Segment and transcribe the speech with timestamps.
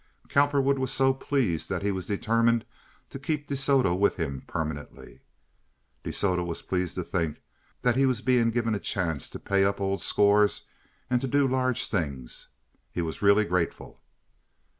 [0.29, 2.65] Cowperwood was so pleased that he was determined
[3.11, 5.21] to keep De Soto with him permanently.
[6.03, 7.39] De Soto was pleased to think
[7.83, 10.63] that he was being given a chance to pay up old scores
[11.07, 12.47] and to do large things;
[12.91, 14.01] he was really grateful.